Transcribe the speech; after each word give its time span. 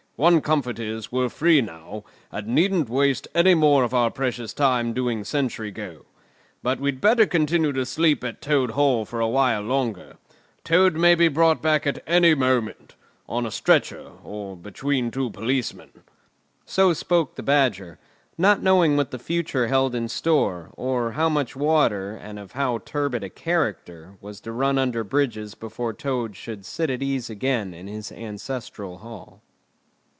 One 0.17 0.41
comfort 0.41 0.77
is, 0.77 1.11
we're 1.11 1.29
free 1.29 1.61
now, 1.61 2.03
and 2.31 2.45
needn't 2.49 2.89
waste 2.89 3.27
any 3.33 3.55
more 3.55 3.83
of 3.83 3.91
our 3.91 4.11
precious 4.11 4.53
time 4.53 4.93
doing 4.93 5.23
sentry 5.23 5.71
go. 5.71 6.05
But 6.61 6.79
we'd 6.79 7.01
better 7.01 7.25
continue 7.25 7.71
to 7.73 7.87
sleep 7.87 8.23
at 8.23 8.39
Toad 8.39 8.69
Hall 8.71 9.03
for 9.03 9.19
a 9.19 9.27
while 9.27 9.63
longer. 9.63 10.17
Toad 10.63 10.93
may 10.95 11.15
be 11.15 11.27
brought 11.27 11.59
back 11.63 11.87
at 11.87 12.03
any 12.05 12.35
moment—on 12.35 13.47
a 13.47 13.49
stretcher, 13.49 14.11
or 14.23 14.55
between 14.55 15.09
two 15.09 15.31
policemen." 15.31 15.89
So 16.67 16.93
spoke 16.93 17.33
the 17.33 17.41
Badger, 17.41 17.97
not 18.37 18.61
knowing 18.61 18.95
what 18.97 19.09
the 19.09 19.17
future 19.17 19.69
held 19.69 19.95
in 19.95 20.07
store, 20.07 20.69
or 20.73 21.13
how 21.13 21.29
much 21.29 21.55
water, 21.55 22.15
and 22.15 22.37
of 22.37 22.51
how 22.51 22.77
turbid 22.85 23.23
a 23.23 23.29
character, 23.31 24.17
was 24.21 24.39
to 24.41 24.51
run 24.51 24.77
under 24.77 25.03
bridges 25.03 25.55
before 25.55 25.93
Toad 25.93 26.35
should 26.35 26.63
sit 26.63 26.91
at 26.91 27.01
ease 27.01 27.27
again 27.31 27.73
in 27.73 27.87
his 27.87 28.11
ancestral 28.11 28.99
Hall. 28.99 29.41